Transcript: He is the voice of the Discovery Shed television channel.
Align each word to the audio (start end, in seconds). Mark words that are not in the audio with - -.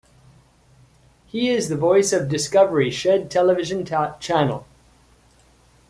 He 1.27 1.49
is 1.49 1.69
the 1.69 1.75
voice 1.77 2.11
of 2.11 2.21
the 2.23 2.29
Discovery 2.29 2.89
Shed 2.89 3.29
television 3.29 3.85
channel. 3.85 4.65